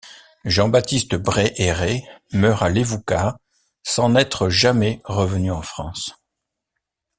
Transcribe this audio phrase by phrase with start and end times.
[0.45, 2.01] Jean-Baptiste Bréhéret
[2.33, 3.37] meurt à Levuka
[3.83, 6.15] sans n'être jamais revenu en France.